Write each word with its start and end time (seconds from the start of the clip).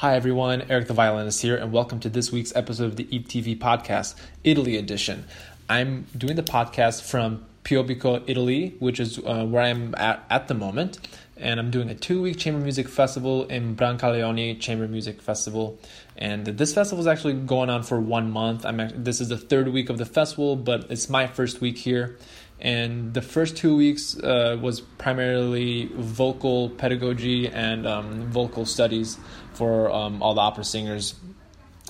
Hi 0.00 0.14
everyone, 0.14 0.66
Eric 0.68 0.88
the 0.88 0.92
Violinist 0.92 1.40
here, 1.40 1.56
and 1.56 1.72
welcome 1.72 2.00
to 2.00 2.10
this 2.10 2.30
week's 2.30 2.54
episode 2.54 2.84
of 2.84 2.96
the 2.96 3.04
ETV 3.04 3.58
podcast, 3.58 4.14
Italy 4.44 4.76
edition. 4.76 5.24
I'm 5.70 6.04
doing 6.14 6.36
the 6.36 6.42
podcast 6.42 7.00
from 7.00 7.46
Piobbico, 7.64 8.22
Italy, 8.26 8.76
which 8.78 9.00
is 9.00 9.18
uh, 9.18 9.46
where 9.46 9.62
I'm 9.62 9.94
at 9.96 10.22
at 10.28 10.48
the 10.48 10.54
moment, 10.54 10.98
and 11.38 11.58
I'm 11.58 11.70
doing 11.70 11.88
a 11.88 11.94
two-week 11.94 12.36
chamber 12.36 12.60
music 12.60 12.90
festival 12.90 13.46
in 13.46 13.74
Brancaleone 13.74 14.60
Chamber 14.60 14.86
Music 14.86 15.22
Festival. 15.22 15.78
And 16.14 16.44
this 16.44 16.74
festival 16.74 17.00
is 17.00 17.06
actually 17.06 17.32
going 17.32 17.70
on 17.70 17.82
for 17.82 17.98
one 17.98 18.30
month. 18.30 18.66
I'm 18.66 18.80
actually, 18.80 18.98
this 18.98 19.22
is 19.22 19.30
the 19.30 19.38
third 19.38 19.68
week 19.68 19.88
of 19.88 19.96
the 19.96 20.04
festival, 20.04 20.56
but 20.56 20.90
it's 20.90 21.08
my 21.08 21.26
first 21.26 21.62
week 21.62 21.78
here 21.78 22.18
and 22.60 23.12
the 23.12 23.20
first 23.20 23.56
two 23.56 23.76
weeks 23.76 24.18
uh, 24.18 24.56
was 24.60 24.80
primarily 24.80 25.90
vocal 25.94 26.70
pedagogy 26.70 27.48
and 27.48 27.86
um, 27.86 28.22
vocal 28.30 28.64
studies 28.64 29.18
for 29.56 29.90
um, 29.90 30.22
all 30.22 30.34
the 30.34 30.40
opera 30.40 30.64
singers. 30.64 31.14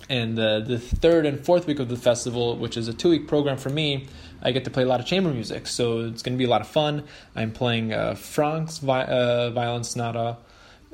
And 0.09 0.39
uh, 0.39 0.61
the 0.61 0.79
third 0.79 1.27
and 1.27 1.45
fourth 1.45 1.67
week 1.67 1.81
of 1.81 1.89
the 1.89 1.97
festival 1.97 2.57
which 2.57 2.77
is 2.77 2.87
a 2.87 2.95
two 2.95 3.11
week 3.11 3.27
program 3.27 3.57
for 3.57 3.71
me 3.71 4.07
i 4.43 4.53
get 4.53 4.65
to 4.65 4.71
play 4.71 4.83
a 4.83 4.87
lot 4.87 5.01
of 5.01 5.07
chamber 5.07 5.33
music. 5.33 5.67
So 5.67 6.01
it's 6.01 6.23
going 6.23 6.35
to 6.35 6.39
be 6.39 6.45
a 6.45 6.49
lot 6.49 6.61
of 6.61 6.69
fun. 6.69 7.05
I'm 7.35 7.53
playing 7.53 7.93
uh, 7.93 8.15
vi- 8.15 9.05
uh, 9.05 9.51
violin 9.51 9.85
sonata. 9.85 10.39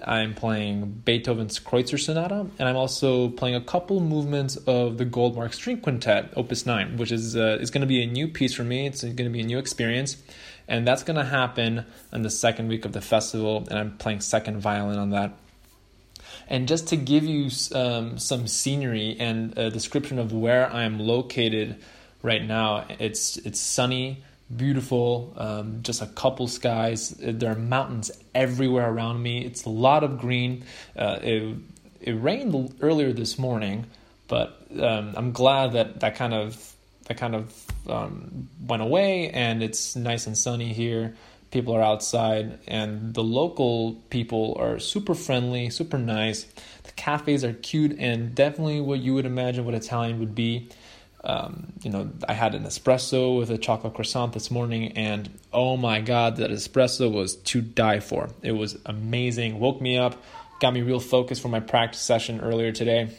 I'm 0.05 0.35
playing 0.35 1.03
Beethoven's 1.05 1.61
Kreutzer 1.61 2.01
Sonata, 2.01 2.47
and 2.59 2.69
I'm 2.69 2.77
also 2.77 3.29
playing 3.29 3.55
a 3.55 3.61
couple 3.61 4.01
movements 4.01 4.57
of 4.57 4.99
the 4.99 5.07
Goldmark 5.07 5.55
String 5.55 5.81
Quintet, 5.81 6.33
Opus 6.35 6.67
9, 6.67 6.97
which 6.97 7.13
is 7.13 7.37
uh, 7.37 7.59
is 7.61 7.71
going 7.71 7.83
to 7.83 7.87
be 7.87 8.03
a 8.03 8.07
new 8.07 8.27
piece 8.27 8.53
for 8.53 8.65
me. 8.65 8.87
It's 8.87 9.03
going 9.05 9.17
to 9.17 9.31
be 9.31 9.41
a 9.41 9.47
new 9.47 9.59
experience, 9.59 10.17
and 10.67 10.89
that's 10.89 11.05
going 11.05 11.19
to 11.19 11.25
happen 11.25 11.85
in 12.13 12.23
the 12.23 12.31
second 12.31 12.67
week 12.67 12.85
of 12.85 12.93
the 12.93 13.01
festival, 13.01 13.65
and 13.71 13.79
I'm 13.79 13.97
playing 13.99 14.23
second 14.23 14.59
violin 14.59 14.99
on 14.99 15.11
that. 15.11 15.37
And 16.49 16.69
just 16.69 16.89
to 16.89 16.97
give 16.97 17.25
you 17.25 17.51
um, 17.75 18.19
some 18.19 18.47
scenery 18.47 19.17
and 19.19 19.57
a 19.57 19.71
description 19.71 20.19
of 20.19 20.33
where 20.33 20.73
I'm 20.73 20.99
located 20.99 21.77
right 22.23 22.45
now, 22.45 22.87
it's 22.99 23.37
it's 23.39 23.61
sunny 23.61 24.23
beautiful, 24.57 25.33
um, 25.37 25.83
just 25.83 26.03
a 26.03 26.07
couple 26.07 26.49
skies. 26.49 27.11
There 27.19 27.53
are 27.53 27.59
mountains 27.59 28.11
everywhere 28.35 28.91
around 28.91 29.23
me. 29.23 29.45
It's 29.45 29.65
a 29.65 29.71
lot 29.71 30.05
of 30.05 30.19
green. 30.19 30.65
Uh, 30.97 31.19
it, 31.23 31.57
it 32.01 32.13
rained 32.13 32.75
earlier 32.81 33.13
this 33.13 33.39
morning, 33.39 33.87
but 34.29 34.61
um, 34.79 35.15
I'm 35.17 35.33
glad 35.33 35.73
that 35.73 36.01
that 36.01 36.17
kind 36.17 36.35
of 36.35 36.75
that 37.07 37.17
kind 37.17 37.35
of 37.35 37.67
um, 37.89 38.49
went 38.65 38.83
away, 38.83 39.31
and 39.31 39.63
it's 39.63 39.97
nice 39.97 40.27
and 40.27 40.37
sunny 40.37 40.73
here. 40.73 41.15
People 41.53 41.77
are 41.77 41.83
outside, 41.83 42.59
and 42.67 43.13
the 43.13 43.23
local 43.23 43.95
people 44.09 44.57
are 44.59 44.79
super 44.79 45.15
friendly, 45.15 45.69
super 45.69 45.99
nice. 45.99 46.45
The 46.83 46.93
cafes 46.93 47.45
are 47.45 47.53
cute, 47.53 47.95
and 47.99 48.35
definitely 48.35 48.81
what 48.81 49.01
you 49.01 49.13
would 49.15 49.27
imagine 49.27 49.67
what 49.67 49.75
Italian 49.75 50.19
would 50.19 50.35
be. 50.35 50.71
Um, 51.25 51.75
you 51.83 51.91
know, 51.91 52.11
I 52.27 52.33
had 52.33 52.55
an 52.55 52.65
espresso 52.65 53.39
with 53.39 53.51
a 53.51 53.59
chocolate 53.59 53.95
croissant 53.95 54.33
this 54.33 54.51
morning, 54.51 54.93
and 54.93 55.29
oh 55.53 55.77
my 55.77 56.01
god, 56.01 56.37
that 56.37 56.51
espresso 56.51 57.13
was 57.13 57.37
to 57.37 57.61
die 57.61 58.01
for. 58.01 58.31
It 58.43 58.53
was 58.53 58.79
amazing. 58.87 59.61
Woke 59.61 59.81
me 59.81 59.99
up, 59.99 60.21
got 60.59 60.73
me 60.73 60.81
real 60.81 61.01
focused 61.01 61.43
for 61.43 61.49
my 61.49 61.61
practice 61.61 62.01
session 62.01 62.41
earlier 62.41 62.73
today, 62.73 63.15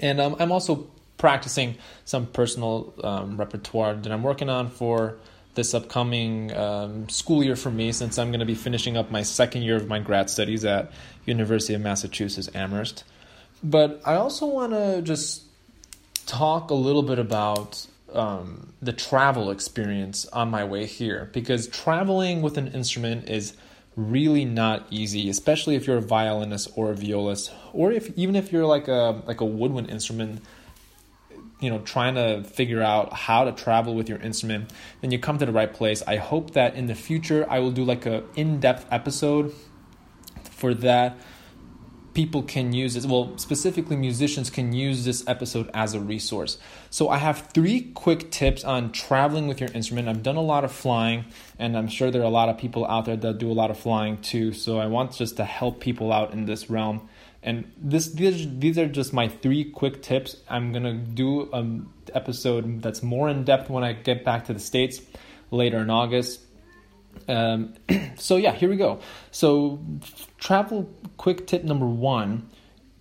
and 0.00 0.20
um, 0.20 0.36
I'm 0.40 0.52
also 0.52 0.90
practicing 1.16 1.76
some 2.04 2.26
personal 2.26 2.92
um, 3.02 3.36
repertoire 3.36 3.94
that 3.94 4.12
I'm 4.12 4.24
working 4.24 4.50
on 4.50 4.68
for 4.68 5.16
this 5.54 5.74
upcoming 5.74 6.54
um, 6.56 7.08
school 7.08 7.42
year 7.42 7.56
for 7.56 7.70
me, 7.70 7.92
since 7.92 8.18
I'm 8.18 8.28
going 8.28 8.40
to 8.40 8.46
be 8.46 8.54
finishing 8.54 8.96
up 8.96 9.10
my 9.10 9.22
second 9.22 9.62
year 9.62 9.76
of 9.76 9.88
my 9.88 9.98
grad 9.98 10.30
studies 10.30 10.64
at 10.64 10.90
University 11.26 11.74
of 11.74 11.80
Massachusetts 11.80 12.50
Amherst. 12.54 13.04
But 13.62 14.02
I 14.04 14.16
also 14.16 14.46
want 14.46 14.72
to 14.72 15.02
just 15.02 15.42
talk 16.26 16.70
a 16.70 16.74
little 16.74 17.02
bit 17.02 17.18
about 17.18 17.86
um, 18.12 18.72
the 18.80 18.92
travel 18.92 19.50
experience 19.50 20.26
on 20.26 20.50
my 20.50 20.64
way 20.64 20.86
here 20.86 21.30
because 21.32 21.66
traveling 21.68 22.42
with 22.42 22.56
an 22.58 22.68
instrument 22.68 23.28
is 23.28 23.56
really 23.96 24.44
not 24.44 24.86
easy, 24.90 25.28
especially 25.28 25.76
if 25.76 25.86
you're 25.86 25.98
a 25.98 26.02
violinist 26.02 26.70
or 26.76 26.90
a 26.90 26.94
violist, 26.94 27.52
or 27.72 27.92
if 27.92 28.16
even 28.16 28.36
if 28.36 28.52
you're 28.52 28.66
like 28.66 28.88
a 28.88 29.22
like 29.26 29.40
a 29.40 29.44
woodwind 29.44 29.90
instrument. 29.90 30.42
You 31.60 31.70
know, 31.70 31.78
trying 31.80 32.16
to 32.16 32.44
figure 32.44 32.82
out 32.82 33.12
how 33.12 33.44
to 33.44 33.52
travel 33.52 33.94
with 33.94 34.08
your 34.08 34.18
instrument, 34.18 34.72
then 35.00 35.10
you 35.10 35.18
come 35.18 35.38
to 35.38 35.46
the 35.46 35.52
right 35.52 35.72
place. 35.72 36.02
I 36.06 36.16
hope 36.16 36.52
that 36.52 36.74
in 36.74 36.86
the 36.86 36.94
future 36.94 37.46
I 37.48 37.60
will 37.60 37.70
do 37.70 37.84
like 37.84 38.06
a 38.06 38.24
in-depth 38.34 38.86
episode 38.90 39.54
for 40.42 40.74
that 40.74 41.16
people 42.14 42.42
can 42.42 42.72
use 42.72 42.94
this. 42.94 43.04
Well, 43.04 43.36
specifically, 43.36 43.96
musicians 43.96 44.48
can 44.48 44.72
use 44.72 45.04
this 45.04 45.26
episode 45.26 45.68
as 45.74 45.94
a 45.94 46.00
resource. 46.00 46.58
So, 46.90 47.08
I 47.08 47.18
have 47.18 47.50
three 47.52 47.90
quick 47.92 48.30
tips 48.30 48.64
on 48.64 48.92
traveling 48.92 49.48
with 49.48 49.60
your 49.60 49.70
instrument. 49.72 50.08
I've 50.08 50.22
done 50.22 50.36
a 50.36 50.42
lot 50.42 50.64
of 50.64 50.72
flying, 50.72 51.26
and 51.58 51.76
I'm 51.76 51.88
sure 51.88 52.10
there 52.10 52.22
are 52.22 52.26
a 52.26 52.30
lot 52.30 52.48
of 52.48 52.56
people 52.56 52.86
out 52.86 53.04
there 53.04 53.16
that 53.16 53.38
do 53.38 53.50
a 53.50 53.52
lot 53.52 53.70
of 53.70 53.78
flying 53.78 54.18
too. 54.18 54.52
So, 54.52 54.78
I 54.78 54.86
want 54.86 55.12
just 55.12 55.36
to 55.36 55.44
help 55.44 55.80
people 55.80 56.12
out 56.12 56.32
in 56.32 56.46
this 56.46 56.70
realm. 56.70 57.08
And 57.44 57.70
this 57.76 58.08
these, 58.08 58.48
these 58.58 58.78
are 58.78 58.88
just 58.88 59.12
my 59.12 59.28
three 59.28 59.64
quick 59.64 60.02
tips. 60.02 60.38
I'm 60.48 60.72
gonna 60.72 60.94
do 60.94 61.52
an 61.52 61.90
episode 62.14 62.80
that's 62.80 63.02
more 63.02 63.28
in 63.28 63.44
depth 63.44 63.68
when 63.68 63.84
I 63.84 63.92
get 63.92 64.24
back 64.24 64.46
to 64.46 64.54
the 64.54 64.58
states 64.58 65.02
later 65.50 65.78
in 65.78 65.90
August. 65.90 66.40
Um, 67.28 67.74
so 68.16 68.36
yeah, 68.36 68.52
here 68.52 68.70
we 68.70 68.76
go. 68.76 69.00
So 69.30 69.78
travel 70.38 70.90
quick 71.18 71.46
tip 71.46 71.64
number 71.64 71.86
one: 71.86 72.48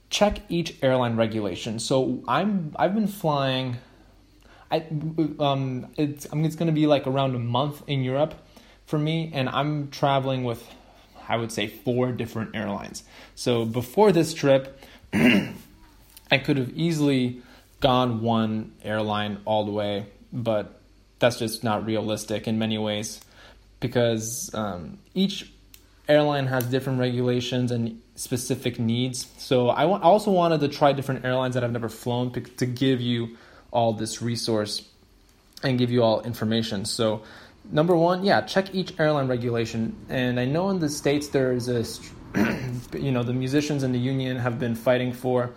check 0.10 0.42
each 0.50 0.76
airline 0.84 1.16
regulation. 1.16 1.80
So 1.80 2.22
I'm 2.28 2.76
I've 2.76 2.94
been 2.94 3.08
flying. 3.08 3.78
I 4.70 4.86
um 5.40 5.88
it's 5.96 6.28
I 6.30 6.36
mean 6.36 6.46
it's 6.46 6.58
to 6.58 6.72
be 6.74 6.86
like 6.86 7.08
around 7.08 7.34
a 7.36 7.40
month 7.40 7.82
in 7.88 8.04
Europe 8.04 8.36
for 8.86 9.00
me, 9.00 9.32
and 9.34 9.48
I'm 9.48 9.90
traveling 9.90 10.44
with 10.44 10.68
I 11.28 11.38
would 11.38 11.52
say 11.52 11.68
four 11.68 12.12
different 12.12 12.56
airlines. 12.56 13.04
So 13.36 13.66
before 13.66 14.12
this 14.12 14.34
trip, 14.34 14.80
I 15.14 16.38
could 16.44 16.58
have 16.58 16.72
easily 16.76 17.42
gone 17.80 18.22
one 18.22 18.74
airline 18.84 19.40
all 19.46 19.66
the 19.66 19.72
way, 19.72 20.08
but 20.32 20.80
that's 21.20 21.40
just 21.40 21.64
not 21.64 21.86
realistic 21.86 22.48
in 22.48 22.58
many 22.60 22.78
ways 22.78 23.22
because 23.80 24.50
um, 24.54 24.98
each 25.14 25.52
airline 26.08 26.48
has 26.48 26.66
different 26.66 27.00
regulations 27.00 27.72
and 27.72 28.02
specific 28.16 28.80
needs. 28.80 29.28
So 29.38 29.70
I, 29.70 29.86
also 29.86 30.32
wanted 30.32 30.62
to 30.62 30.68
try 30.68 30.94
different 30.94 31.26
airlines 31.26 31.56
that 31.56 31.64
I've 31.64 31.72
never 31.72 31.90
flown 31.90 32.32
to, 32.34 32.42
to 32.42 32.66
give 32.66 33.02
you 33.02 33.38
all 33.72 33.94
this 33.94 34.22
resource 34.22 34.88
and 35.64 35.78
give 35.78 35.92
you 35.92 36.04
all 36.04 36.22
information. 36.22 36.86
So 36.86 37.24
number 37.72 37.96
one, 37.96 38.24
yeah, 38.24 38.42
check 38.42 38.74
each 38.74 39.00
airline 39.00 39.28
regulation. 39.28 39.96
And 40.10 40.40
I 40.40 40.46
know 40.46 40.70
in 40.70 40.80
the 40.80 40.90
states 40.90 41.28
there 41.30 41.54
is 41.54 41.68
a, 41.68 41.84
you 42.98 43.12
know, 43.12 43.24
the 43.24 43.34
musicians 43.34 43.84
and 43.84 43.94
the 43.94 44.00
union 44.00 44.38
have 44.38 44.60
been 44.60 44.76
fighting 44.76 45.14
for 45.14 45.54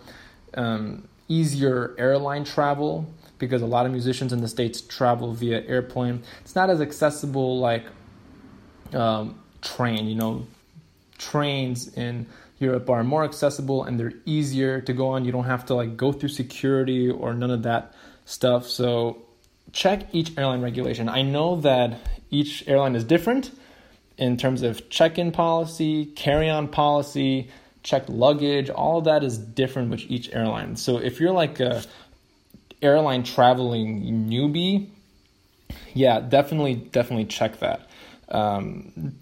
um, 0.55 1.09
easier 1.28 1.95
airline 1.99 2.45
travel 2.45 3.06
because 3.39 3.62
a 3.62 3.66
lot 3.66 3.87
of 3.87 3.93
musicians 3.93 4.33
in 4.33 4.41
the 4.41 4.49
states 4.49 4.81
travel 4.81 5.33
via 5.33 5.62
airplane. 5.66 6.22
It's 6.41 6.55
not 6.55 6.71
as 6.71 6.81
accessible 6.81 7.59
like 7.59 7.84
um, 8.93 9.39
train. 9.61 10.06
You 10.06 10.15
know, 10.15 10.47
trains 11.19 11.89
in 11.95 12.27
Europe 12.59 12.89
are 12.89 13.05
more 13.05 13.25
accessible 13.25 13.84
and 13.84 14.00
they're 14.00 14.15
easier 14.25 14.81
to 14.81 14.93
go 14.93 15.09
on. 15.09 15.25
You 15.25 15.33
don't 15.33 15.45
have 15.45 15.66
to 15.66 15.75
like 15.75 15.97
go 15.97 16.12
through 16.12 16.31
security 16.31 17.11
or 17.11 17.34
none 17.34 17.50
of 17.50 17.62
that 17.65 17.95
stuff. 18.25 18.66
So 18.66 19.26
check 19.72 20.09
each 20.12 20.37
airline 20.38 20.62
regulation. 20.62 21.09
I 21.09 21.22
know 21.22 21.56
that 21.60 21.99
each 22.31 22.66
airline 22.66 22.94
is 22.94 23.04
different 23.04 23.50
in 24.19 24.37
terms 24.37 24.62
of 24.62 24.88
check-in 24.88 25.32
policy, 25.32 26.06
carry-on 26.06 26.69
policy, 26.69 27.50
checked 27.82 28.09
luggage, 28.09 28.68
all 28.71 29.01
that 29.03 29.22
is 29.22 29.39
different 29.39 29.91
with 29.91 30.01
each 30.09 30.33
airline. 30.33 30.77
So 30.77 30.98
if 30.98 31.21
you're 31.21 31.33
like 31.33 31.60
a 31.60 31.84
airline 32.83 33.22
traveling 33.22 34.28
newbie, 34.28 34.89
yeah, 35.95 36.21
definitely 36.21 36.74
definitely 36.74 37.27
check 37.27 37.60
that. 37.60 37.89
Um, 38.28 39.16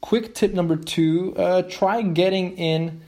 quick 0.00 0.34
tip 0.34 0.52
number 0.52 0.76
two: 0.76 1.34
uh, 1.36 1.62
try 1.62 2.02
getting 2.02 2.56
in 2.56 3.00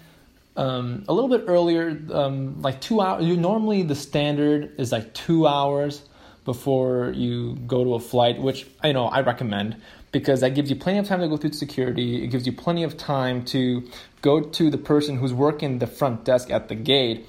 um, 0.56 1.04
a 1.08 1.12
little 1.12 1.30
bit 1.30 1.44
earlier, 1.46 1.98
um, 2.12 2.62
like 2.62 2.80
two 2.80 3.00
hours. 3.00 3.24
Normally, 3.24 3.82
the 3.82 3.94
standard 3.94 4.74
is 4.78 4.92
like 4.92 5.12
two 5.14 5.46
hours 5.46 6.02
before 6.44 7.12
you 7.14 7.54
go 7.66 7.84
to 7.84 7.94
a 7.94 8.00
flight, 8.00 8.40
which 8.40 8.66
I 8.82 8.92
know 8.92 9.06
I 9.06 9.20
recommend 9.20 9.80
because 10.10 10.40
that 10.40 10.54
gives 10.54 10.68
you 10.68 10.76
plenty 10.76 10.98
of 10.98 11.06
time 11.06 11.20
to 11.20 11.28
go 11.28 11.36
through 11.36 11.52
security. 11.52 12.22
It 12.24 12.28
gives 12.28 12.46
you 12.46 12.52
plenty 12.52 12.82
of 12.82 12.96
time 12.96 13.44
to 13.46 13.88
go 14.20 14.40
to 14.40 14.70
the 14.70 14.78
person 14.78 15.16
who's 15.16 15.32
working 15.32 15.78
the 15.78 15.86
front 15.86 16.24
desk 16.24 16.50
at 16.50 16.68
the 16.68 16.74
gate 16.74 17.26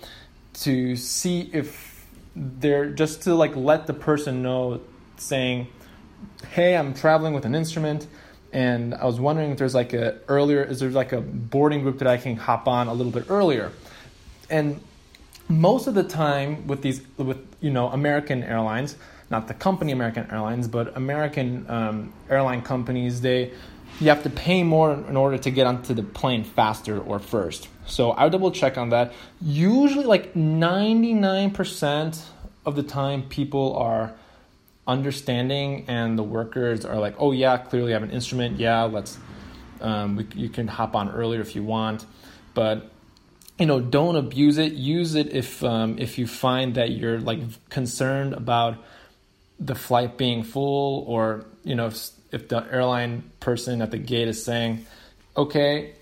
to 0.53 0.95
see 0.95 1.49
if 1.53 2.05
they're 2.35 2.89
just 2.89 3.23
to 3.23 3.35
like 3.35 3.55
let 3.55 3.87
the 3.87 3.93
person 3.93 4.41
know 4.41 4.81
saying 5.17 5.67
hey, 6.51 6.77
I'm 6.77 6.93
traveling 6.93 7.33
with 7.33 7.45
an 7.45 7.53
instrument, 7.53 8.07
and 8.53 8.93
I 8.93 9.05
was 9.05 9.19
wondering 9.19 9.51
if 9.51 9.57
there's 9.57 9.75
like 9.75 9.93
a 9.93 10.19
earlier, 10.27 10.63
is 10.63 10.79
there 10.79 10.89
like 10.89 11.11
a 11.11 11.21
boarding 11.21 11.81
group 11.81 11.99
that 11.99 12.07
I 12.07 12.17
can 12.17 12.37
hop 12.37 12.67
on 12.67 12.87
a 12.87 12.93
little 12.93 13.11
bit 13.11 13.25
earlier? 13.29 13.71
and 14.49 14.79
most 15.49 15.87
of 15.87 15.93
the 15.93 16.03
time 16.03 16.67
with 16.67 16.81
these 16.81 17.01
with 17.17 17.45
you 17.61 17.71
know 17.71 17.89
American 17.89 18.43
airlines, 18.43 18.95
not 19.29 19.47
the 19.47 19.53
company 19.53 19.91
American 19.91 20.29
Airlines, 20.31 20.67
but 20.67 20.95
American 20.95 21.65
um, 21.69 22.13
airline 22.29 22.61
companies, 22.61 23.21
they 23.21 23.51
you 23.99 24.09
have 24.09 24.23
to 24.23 24.29
pay 24.29 24.63
more 24.63 24.93
in 24.93 25.15
order 25.15 25.37
to 25.37 25.51
get 25.51 25.67
onto 25.67 25.93
the 25.93 26.03
plane 26.03 26.43
faster 26.43 26.99
or 26.99 27.19
first. 27.19 27.67
So 27.85 28.11
I 28.11 28.29
double 28.29 28.51
check 28.51 28.77
on 28.77 28.89
that. 28.89 29.13
Usually, 29.41 30.05
like 30.05 30.33
99% 30.33 32.25
of 32.65 32.75
the 32.75 32.83
time, 32.83 33.23
people 33.23 33.75
are 33.75 34.13
understanding 34.87 35.85
and 35.87 36.17
the 36.17 36.23
workers 36.23 36.85
are 36.85 36.97
like, 36.97 37.15
oh, 37.19 37.31
yeah, 37.31 37.57
clearly 37.57 37.93
I 37.93 37.95
have 37.95 38.03
an 38.03 38.11
instrument. 38.11 38.59
Yeah, 38.59 38.83
let's, 38.83 39.17
um, 39.81 40.15
we, 40.15 40.27
you 40.35 40.49
can 40.49 40.67
hop 40.67 40.95
on 40.95 41.09
earlier 41.11 41.41
if 41.41 41.55
you 41.55 41.63
want. 41.63 42.05
But 42.53 42.89
you 43.59 43.65
know, 43.65 43.79
don't 43.79 44.15
abuse 44.15 44.57
it. 44.57 44.73
Use 44.73 45.15
it 45.15 45.33
if 45.33 45.63
um, 45.63 45.97
if 45.99 46.17
you 46.17 46.27
find 46.27 46.75
that 46.75 46.91
you're 46.91 47.19
like 47.19 47.39
concerned 47.69 48.33
about 48.33 48.77
the 49.59 49.75
flight 49.75 50.17
being 50.17 50.43
full, 50.43 51.03
or 51.07 51.45
you 51.63 51.75
know, 51.75 51.87
if, 51.87 52.09
if 52.31 52.47
the 52.47 52.65
airline 52.71 53.31
person 53.39 53.81
at 53.81 53.91
the 53.91 53.99
gate 53.99 54.27
is 54.27 54.43
saying, 54.43 54.85
"Okay, 55.37 55.93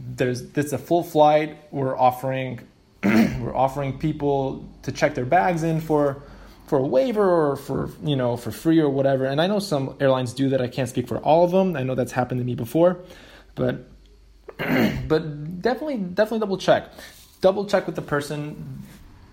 there's 0.00 0.50
this 0.52 0.72
a 0.72 0.78
full 0.78 1.02
flight. 1.02 1.58
We're 1.70 1.96
offering 1.96 2.60
we're 3.04 3.54
offering 3.54 3.98
people 3.98 4.66
to 4.82 4.92
check 4.92 5.14
their 5.14 5.26
bags 5.26 5.62
in 5.62 5.82
for 5.82 6.22
for 6.68 6.78
a 6.78 6.86
waiver 6.86 7.50
or 7.50 7.56
for 7.56 7.90
you 8.02 8.16
know 8.16 8.38
for 8.38 8.50
free 8.50 8.80
or 8.80 8.88
whatever." 8.88 9.26
And 9.26 9.42
I 9.42 9.46
know 9.46 9.58
some 9.58 9.94
airlines 10.00 10.32
do 10.32 10.48
that. 10.48 10.62
I 10.62 10.68
can't 10.68 10.88
speak 10.88 11.06
for 11.06 11.18
all 11.18 11.44
of 11.44 11.50
them. 11.50 11.76
I 11.76 11.82
know 11.82 11.94
that's 11.94 12.12
happened 12.12 12.40
to 12.40 12.44
me 12.46 12.54
before, 12.54 13.04
but 13.54 13.90
but 15.06 15.43
definitely 15.64 15.96
definitely 15.96 16.40
double 16.40 16.58
check. 16.58 16.92
Double 17.40 17.66
check 17.66 17.86
with 17.86 17.96
the 17.96 18.02
person 18.02 18.82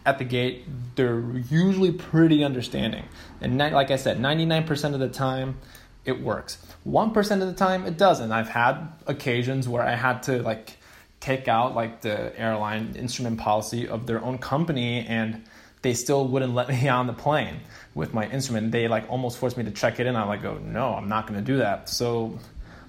at 0.05 0.17
the 0.17 0.25
gate. 0.25 0.65
They're 0.95 1.21
usually 1.49 1.91
pretty 1.91 2.43
understanding, 2.43 3.05
and 3.39 3.57
like 3.59 3.91
I 3.91 3.97
said, 3.97 4.19
ninety 4.19 4.45
nine 4.45 4.63
percent 4.65 4.95
of 4.95 4.99
the 4.99 5.09
time 5.09 5.57
it 6.05 6.19
works. 6.21 6.57
1% 6.87 7.41
of 7.41 7.47
the 7.47 7.53
time 7.53 7.85
it 7.85 7.97
doesn't. 7.97 8.31
I've 8.31 8.49
had 8.49 8.87
occasions 9.05 9.69
where 9.69 9.83
I 9.83 9.95
had 9.95 10.23
to 10.23 10.41
like 10.41 10.77
take 11.19 11.47
out 11.47 11.75
like 11.75 12.01
the 12.01 12.37
airline 12.39 12.95
instrument 12.95 13.39
policy 13.39 13.87
of 13.87 14.07
their 14.07 14.23
own 14.23 14.39
company 14.39 15.05
and 15.05 15.43
they 15.83 15.93
still 15.93 16.27
wouldn't 16.27 16.55
let 16.55 16.69
me 16.75 16.87
on 16.87 17.07
the 17.07 17.13
plane 17.13 17.59
with 17.93 18.13
my 18.13 18.27
instrument. 18.29 18.71
They 18.71 18.87
like 18.87 19.09
almost 19.09 19.37
forced 19.37 19.57
me 19.57 19.63
to 19.65 19.71
check 19.71 19.99
it 19.99 20.07
in. 20.07 20.15
I'm 20.15 20.27
like, 20.27 20.43
oh 20.43 20.57
no, 20.57 20.95
I'm 20.95 21.07
not 21.07 21.27
gonna 21.27 21.41
do 21.41 21.57
that. 21.57 21.89
So 21.89 22.39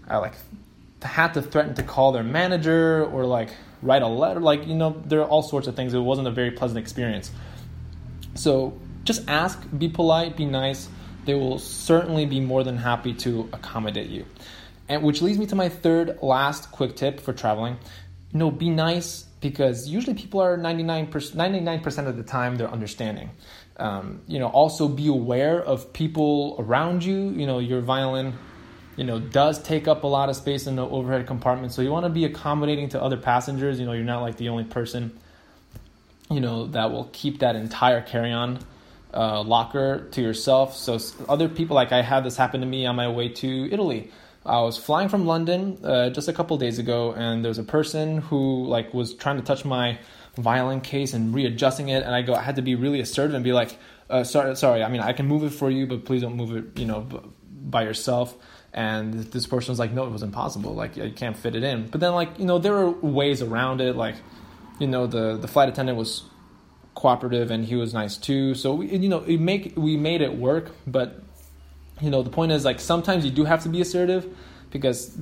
I 0.08 0.16
like 0.16 0.34
had 1.02 1.34
to 1.34 1.43
threaten 1.43 1.75
to 1.75 1.82
call 1.82 2.12
their 2.12 2.22
manager 2.22 3.04
or 3.04 3.25
like 3.26 3.50
write 3.82 4.02
a 4.02 4.08
letter. 4.08 4.40
Like, 4.40 4.66
you 4.66 4.75
know, 4.75 5.02
there 5.06 5.20
are 5.20 5.28
all 5.28 5.43
sorts 5.43 5.66
of 5.66 5.76
things. 5.76 5.94
It 5.94 5.99
wasn't 5.99 6.28
a 6.28 6.32
very 6.32 6.50
pleasant 6.50 6.78
experience. 6.78 7.31
So 8.34 8.78
just 9.04 9.28
ask, 9.28 9.60
be 9.76 9.88
polite, 9.88 10.37
be 10.37 10.46
nice 10.46 10.88
they 11.25 11.34
will 11.34 11.58
certainly 11.58 12.26
be 12.26 12.40
more 12.40 12.64
than 12.64 12.76
happy 12.76 13.14
to 13.14 13.49
accommodate 13.52 14.10
you. 14.10 14.26
And 14.88 15.02
which 15.02 15.22
leads 15.22 15.38
me 15.38 15.46
to 15.46 15.54
my 15.54 15.69
third 15.69 16.19
last 16.22 16.72
quick 16.72 16.96
tip 16.96 17.20
for 17.20 17.32
traveling. 17.32 17.78
You 18.32 18.38
know, 18.38 18.50
be 18.50 18.70
nice 18.70 19.22
because 19.40 19.88
usually 19.88 20.14
people 20.14 20.40
are 20.40 20.58
99%, 20.58 21.10
99% 21.10 22.06
of 22.06 22.16
the 22.16 22.22
time 22.22 22.56
they're 22.56 22.70
understanding. 22.70 23.31
Um, 23.76 24.22
you 24.26 24.38
know, 24.38 24.48
also 24.48 24.88
be 24.88 25.08
aware 25.08 25.62
of 25.62 25.93
people 25.93 26.56
around 26.58 27.05
you. 27.05 27.31
You 27.31 27.46
know, 27.46 27.58
your 27.58 27.81
violin, 27.81 28.34
you 28.96 29.04
know, 29.04 29.18
does 29.18 29.62
take 29.62 29.88
up 29.88 30.04
a 30.04 30.06
lot 30.06 30.28
of 30.28 30.36
space 30.36 30.66
in 30.66 30.76
the 30.76 30.86
overhead 30.86 31.26
compartment. 31.26 31.72
So 31.72 31.82
you 31.82 31.90
want 31.90 32.04
to 32.04 32.10
be 32.10 32.24
accommodating 32.24 32.90
to 32.90 33.02
other 33.02 33.16
passengers. 33.16 33.80
You 33.80 33.86
know, 33.86 33.92
you're 33.92 34.04
not 34.04 34.22
like 34.22 34.36
the 34.36 34.50
only 34.50 34.64
person, 34.64 35.18
you 36.30 36.40
know, 36.40 36.66
that 36.68 36.90
will 36.90 37.08
keep 37.12 37.38
that 37.38 37.56
entire 37.56 38.02
carry-on 38.02 38.58
uh, 39.14 39.42
locker 39.42 40.08
to 40.12 40.20
yourself. 40.20 40.76
So 40.76 40.98
other 41.28 41.48
people, 41.48 41.74
like 41.74 41.92
I 41.92 42.02
had 42.02 42.24
this 42.24 42.36
happen 42.36 42.60
to 42.60 42.66
me 42.66 42.86
on 42.86 42.96
my 42.96 43.08
way 43.08 43.28
to 43.28 43.68
Italy. 43.72 44.10
I 44.44 44.60
was 44.60 44.76
flying 44.76 45.08
from 45.08 45.24
London 45.24 45.78
uh, 45.84 46.10
just 46.10 46.28
a 46.28 46.32
couple 46.32 46.56
days 46.58 46.78
ago, 46.78 47.12
and 47.12 47.44
there 47.44 47.48
was 47.50 47.58
a 47.58 47.64
person 47.64 48.18
who 48.18 48.66
like 48.66 48.92
was 48.92 49.14
trying 49.14 49.36
to 49.36 49.42
touch 49.42 49.64
my 49.64 49.98
violin 50.36 50.80
case 50.80 51.14
and 51.14 51.32
readjusting 51.32 51.88
it, 51.88 52.02
and 52.02 52.12
I 52.12 52.22
go, 52.22 52.34
I 52.34 52.42
had 52.42 52.56
to 52.56 52.62
be 52.62 52.74
really 52.74 53.00
assertive 53.00 53.34
and 53.34 53.44
be 53.44 53.52
like, 53.52 53.76
uh, 54.10 54.24
sorry, 54.24 54.56
sorry. 54.56 54.82
I 54.82 54.88
mean, 54.88 55.00
I 55.00 55.12
can 55.12 55.26
move 55.26 55.44
it 55.44 55.50
for 55.50 55.70
you, 55.70 55.86
but 55.86 56.04
please 56.04 56.22
don't 56.22 56.36
move 56.36 56.56
it, 56.56 56.78
you 56.78 56.86
know, 56.86 57.06
by 57.72 57.82
yourself. 57.82 58.36
And 58.72 59.14
this 59.14 59.46
person 59.46 59.72
was 59.72 59.80
like, 59.80 59.92
no, 59.92 60.06
it 60.06 60.12
was 60.12 60.22
impossible. 60.22 60.74
Like, 60.74 60.96
you 60.96 61.10
can't 61.10 61.36
fit 61.36 61.56
it 61.56 61.64
in. 61.64 61.88
But 61.88 62.00
then, 62.00 62.12
like, 62.12 62.38
you 62.38 62.46
know, 62.46 62.58
there 62.58 62.72
were 62.72 62.90
ways 62.90 63.42
around 63.42 63.80
it. 63.80 63.96
Like, 63.96 64.14
you 64.78 64.86
know, 64.86 65.08
the 65.08 65.36
the 65.36 65.48
flight 65.48 65.69
attendant 65.69 65.98
was 65.98 66.22
cooperative 66.94 67.50
and 67.50 67.64
he 67.64 67.74
was 67.74 67.92
nice 67.92 68.16
too. 68.16 68.54
So 68.54 68.74
we, 68.74 68.96
you 68.96 69.08
know, 69.08 69.19
we 69.19 69.36
make 69.36 69.74
we 69.76 69.96
made 69.96 70.22
it 70.22 70.36
work, 70.36 70.70
but 70.86 71.20
you 72.00 72.10
know, 72.10 72.22
the 72.22 72.30
point 72.30 72.52
is 72.52 72.64
like 72.64 72.80
sometimes 72.80 73.24
you 73.24 73.30
do 73.30 73.44
have 73.44 73.62
to 73.64 73.69
be 73.69 73.80
assertive 73.80 74.26
because 74.70 75.16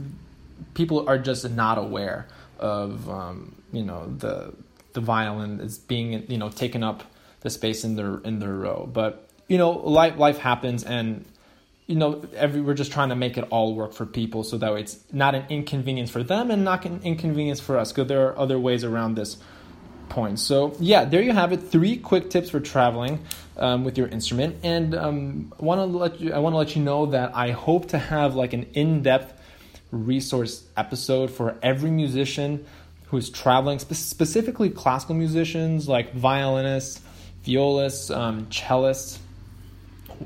people 0.74 1.08
are 1.08 1.18
just 1.18 1.48
not 1.50 1.78
aware 1.78 2.28
of 2.58 3.08
um, 3.08 3.54
you 3.72 3.82
know 3.82 4.06
the 4.18 4.54
the 4.92 5.00
violin 5.00 5.60
is 5.60 5.78
being 5.78 6.30
you 6.30 6.38
know 6.38 6.48
taking 6.48 6.82
up 6.82 7.04
the 7.40 7.50
space 7.50 7.84
in 7.84 7.96
their 7.96 8.18
in 8.18 8.38
their 8.38 8.54
row. 8.54 8.88
But 8.90 9.28
you 9.48 9.58
know, 9.58 9.70
life 9.70 10.16
life 10.16 10.38
happens 10.38 10.84
and 10.84 11.24
you 11.90 11.96
know, 11.96 12.22
every 12.36 12.60
we're 12.60 12.74
just 12.74 12.92
trying 12.92 13.08
to 13.08 13.16
make 13.16 13.36
it 13.36 13.44
all 13.50 13.74
work 13.74 13.92
for 13.92 14.06
people 14.06 14.44
so 14.44 14.56
that 14.58 14.72
it's 14.74 14.96
not 15.12 15.34
an 15.34 15.44
inconvenience 15.48 16.08
for 16.08 16.22
them 16.22 16.52
and 16.52 16.64
not 16.64 16.84
an 16.84 17.00
inconvenience 17.02 17.58
for 17.58 17.76
us 17.76 17.90
because 17.90 18.06
there 18.06 18.28
are 18.28 18.38
other 18.38 18.60
ways 18.60 18.84
around 18.84 19.16
this 19.16 19.38
point. 20.08 20.38
So 20.38 20.76
yeah, 20.78 21.04
there 21.04 21.20
you 21.20 21.32
have 21.32 21.52
it. 21.52 21.56
Three 21.56 21.96
quick 21.96 22.30
tips 22.30 22.50
for 22.50 22.60
traveling 22.60 23.24
um, 23.56 23.82
with 23.82 23.98
your 23.98 24.06
instrument, 24.06 24.58
and 24.62 24.94
um, 24.94 25.52
I 25.58 25.64
want 25.64 25.80
to 25.80 25.84
let 25.84 26.20
you. 26.20 26.32
I 26.32 26.38
want 26.38 26.52
to 26.52 26.58
let 26.58 26.76
you 26.76 26.82
know 26.82 27.06
that 27.06 27.34
I 27.34 27.50
hope 27.50 27.88
to 27.88 27.98
have 27.98 28.36
like 28.36 28.52
an 28.52 28.68
in-depth 28.74 29.34
resource 29.90 30.62
episode 30.76 31.28
for 31.32 31.58
every 31.60 31.90
musician 31.90 32.64
who 33.08 33.16
is 33.16 33.30
traveling, 33.30 33.80
spe- 33.80 33.94
specifically 33.94 34.70
classical 34.70 35.16
musicians 35.16 35.88
like 35.88 36.14
violinists, 36.14 37.00
violists, 37.42 38.10
um, 38.10 38.46
cellists, 38.46 39.18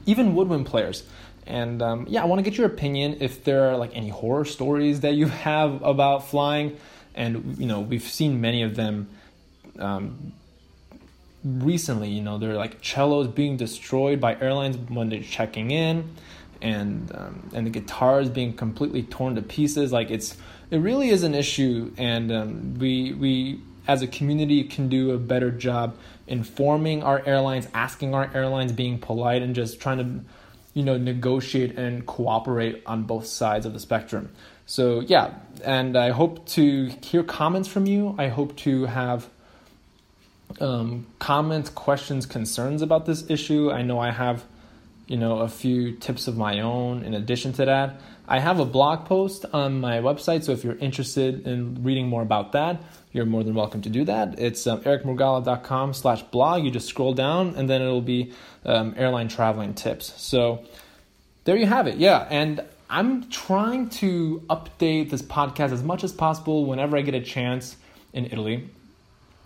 even 0.07 0.35
woodwind 0.35 0.67
players. 0.67 1.05
And 1.47 1.83
um, 1.83 2.07
yeah, 2.09 2.23
I 2.23 2.27
want 2.27 2.39
to 2.39 2.51
get 2.51 2.57
your 2.57 2.67
opinion 2.67 3.19
if 3.21 3.45
there 3.45 3.71
are 3.71 3.77
like 3.77 3.95
any 3.95 4.09
horror 4.09 4.45
stories 4.45 5.01
that 5.01 5.15
you 5.15 5.27
have 5.27 5.83
about 5.83 6.29
flying. 6.29 6.79
And 7.15 7.59
you 7.59 7.67
know, 7.67 7.81
we've 7.81 8.03
seen 8.03 8.41
many 8.41 8.63
of 8.63 8.77
them 8.77 9.09
um, 9.79 10.33
recently, 11.45 12.09
you 12.09 12.23
know, 12.23 12.39
they're 12.39 12.55
like 12.55 12.83
cellos 12.83 13.29
being 13.29 13.57
destroyed 13.57 14.21
by 14.21 14.39
airlines 14.41 14.77
when 14.77 15.11
they're 15.11 15.23
checking 15.23 15.71
in, 15.71 16.15
and 16.63 17.11
um, 17.15 17.51
and 17.55 17.67
the 17.67 17.71
guitars 17.71 18.31
being 18.31 18.55
completely 18.55 19.03
torn 19.03 19.35
to 19.35 19.43
pieces. 19.43 19.93
Like 19.93 20.11
it's 20.11 20.37
it 20.71 20.79
really 20.79 21.11
is 21.11 21.23
an 21.23 21.35
issue, 21.35 21.93
and 21.99 22.33
um, 22.33 22.75
we 22.79 23.13
we 23.13 23.61
as 23.87 24.03
a 24.03 24.07
community 24.07 24.65
can 24.65 24.89
do 24.89 25.13
a 25.13 25.19
better 25.19 25.51
job 25.51 25.97
informing 26.27 27.03
our 27.03 27.23
airlines, 27.27 27.69
asking 27.75 28.15
our 28.15 28.31
airlines, 28.35 28.73
being 28.73 28.99
polite, 28.99 29.43
and 29.43 29.55
just 29.55 29.81
trying 29.81 29.99
to 29.99 30.25
you 30.75 30.83
know 30.83 30.97
negotiate 30.97 31.77
and 31.79 32.07
cooperate 32.07 32.83
on 32.87 33.05
both 33.05 33.27
sides 33.27 33.67
of 33.67 33.73
the 33.73 33.81
spectrum. 33.81 34.31
So 34.67 35.01
yeah, 35.01 35.35
and 35.65 35.97
I 35.97 36.11
hope 36.11 36.47
to 36.49 36.87
hear 37.03 37.23
comments 37.23 37.69
from 37.69 37.87
you. 37.87 38.15
I 38.19 38.29
hope 38.29 38.57
to 38.59 38.87
have 38.87 39.29
um, 40.61 41.07
comments, 41.19 41.71
questions, 41.71 42.27
concerns 42.27 42.83
about 42.83 43.07
this 43.07 43.29
issue. 43.29 43.71
I 43.71 43.83
know 43.83 43.99
I 43.99 44.11
have, 44.11 44.45
you 45.07 45.17
know, 45.17 45.39
a 45.39 45.49
few 45.49 45.93
tips 45.93 46.29
of 46.29 46.37
my 46.37 46.61
own 46.61 47.03
in 47.03 47.15
addition 47.15 47.53
to 47.55 47.65
that. 47.67 48.01
I 48.27 48.39
have 48.39 48.59
a 48.59 48.65
blog 48.65 49.05
post 49.05 49.45
on 49.53 49.81
my 49.81 49.99
website, 49.99 50.45
so 50.45 50.53
if 50.53 50.65
you're 50.65 50.79
interested 50.79 51.47
in 51.47 51.83
reading 51.83 52.09
more 52.09 52.23
about 52.23 52.53
that, 52.53 52.83
you're 53.13 53.27
more 53.27 53.45
than 53.45 53.55
welcome 53.55 53.83
to 53.83 53.91
do 53.91 54.05
that. 54.07 54.41
It's 54.41 54.67
um, 54.67 54.81
ericmrugala.com 54.81 55.93
slash 55.93 56.23
blog. 56.23 56.65
You 56.65 56.71
just 56.71 56.89
scroll 56.89 57.13
down, 57.13 57.55
and 57.57 57.69
then 57.69 57.83
it'll 57.83 58.01
be 58.01 58.33
um, 58.65 58.95
airline 58.97 59.29
traveling 59.29 59.75
tips. 59.75 60.15
So 60.21 60.65
there 61.45 61.57
you 61.57 61.67
have 61.67 61.87
it. 61.87 61.99
Yeah, 61.99 62.27
and 62.31 62.65
I'm 62.89 63.29
trying 63.29 63.91
to 63.91 64.43
update 64.49 65.11
this 65.11 65.23
podcast 65.23 65.73
as 65.73 65.83
much 65.83 66.03
as 66.03 66.13
possible 66.13 66.65
whenever 66.65 66.97
I 66.97 67.03
get 67.03 67.15
a 67.15 67.21
chance 67.21 67.77
in 68.15 68.27
Italy 68.27 68.71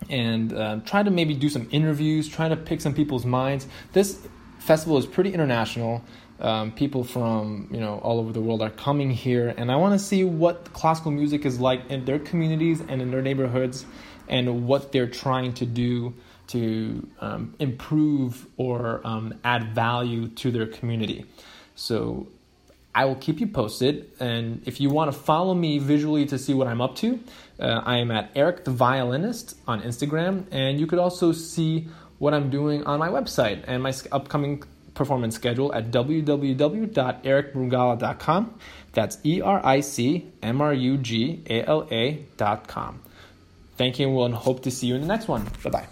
and 0.09 0.53
uh, 0.53 0.79
try 0.85 1.03
to 1.03 1.11
maybe 1.11 1.33
do 1.33 1.49
some 1.49 1.67
interviews, 1.71 2.29
try 2.29 2.47
to 2.47 2.55
pick 2.55 2.79
some 2.79 2.93
people's 2.93 3.25
minds. 3.25 3.67
This 3.91 4.25
festival 4.59 4.97
is 4.97 5.05
pretty 5.05 5.33
international. 5.33 6.03
Um, 6.39 6.71
people 6.71 7.03
from 7.03 7.67
you 7.71 7.79
know 7.81 7.97
all 7.97 8.19
over 8.19 8.31
the 8.31 8.39
world 8.39 8.61
are 8.61 8.69
coming 8.69 9.11
here, 9.11 9.53
and 9.57 9.71
I 9.71 9.75
want 9.75 9.99
to 9.99 9.99
see 9.99 10.23
what 10.23 10.71
classical 10.71 11.11
music 11.11 11.45
is 11.45 11.59
like 11.59 11.89
in 11.89 12.05
their 12.05 12.19
communities 12.19 12.79
and 12.79 13.01
in 13.01 13.11
their 13.11 13.21
neighborhoods, 13.21 13.85
and 14.27 14.65
what 14.65 14.91
they're 14.91 15.09
trying 15.09 15.53
to 15.55 15.65
do 15.65 16.13
to 16.47 17.07
um, 17.19 17.53
improve 17.59 18.47
or 18.57 19.01
um, 19.03 19.35
add 19.43 19.75
value 19.75 20.27
to 20.29 20.51
their 20.51 20.65
community. 20.65 21.25
So 21.75 22.27
I 22.93 23.05
will 23.05 23.15
keep 23.15 23.39
you 23.39 23.47
posted. 23.47 24.11
And 24.19 24.63
if 24.65 24.81
you 24.81 24.89
want 24.89 25.11
to 25.11 25.17
follow 25.17 25.53
me 25.53 25.77
visually 25.79 26.25
to 26.25 26.39
see 26.39 26.53
what 26.53 26.67
I'm 26.67 26.81
up 26.81 26.95
to, 26.97 27.19
uh, 27.59 27.81
I 27.85 27.97
am 27.97 28.11
at 28.11 28.31
Eric 28.35 28.65
the 28.65 28.71
Violinist 28.71 29.57
on 29.67 29.81
Instagram. 29.81 30.45
And 30.51 30.79
you 30.79 30.87
could 30.87 30.99
also 30.99 31.31
see 31.31 31.87
what 32.19 32.33
I'm 32.33 32.49
doing 32.49 32.85
on 32.85 32.99
my 32.99 33.09
website 33.09 33.63
and 33.65 33.81
my 33.81 33.93
upcoming 34.11 34.63
performance 34.93 35.35
schedule 35.35 35.73
at 35.73 35.91
www.ericmrugala.com. 35.91 38.59
That's 38.91 39.17
E 39.23 39.41
R 39.41 39.65
I 39.65 39.79
C 39.79 40.25
M 40.43 40.61
R 40.61 40.73
U 40.73 40.97
G 40.97 41.41
A 41.49 41.63
L 41.63 41.87
A.com. 41.89 42.99
Thank 43.77 43.99
you 43.99 44.21
and 44.23 44.35
hope 44.35 44.63
to 44.63 44.71
see 44.71 44.87
you 44.87 44.95
in 44.95 45.01
the 45.01 45.07
next 45.07 45.27
one. 45.27 45.47
Bye 45.63 45.69
bye. 45.69 45.87